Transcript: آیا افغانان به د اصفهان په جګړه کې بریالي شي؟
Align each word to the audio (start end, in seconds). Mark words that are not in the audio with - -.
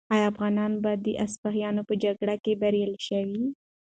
آیا 0.13 0.25
افغانان 0.31 0.71
به 0.83 0.91
د 1.05 1.07
اصفهان 1.25 1.75
په 1.87 1.93
جګړه 2.03 2.35
کې 2.43 2.53
بریالي 2.61 2.99
شي؟ 3.07 3.21